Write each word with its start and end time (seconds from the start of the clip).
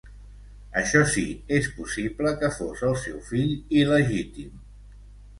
Això 0.79 1.01
sí, 1.15 1.25
és 1.57 1.67
possible 1.81 2.31
que 2.43 2.49
fos 2.55 2.81
el 2.87 2.95
seu 3.01 3.19
fill 3.27 3.53
il·legítim. 3.83 4.57